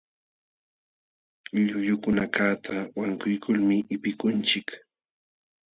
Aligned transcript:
Llullukunakaqta 1.63 2.75
wankuykulmi 2.97 3.75
qipikunchik. 3.87 4.67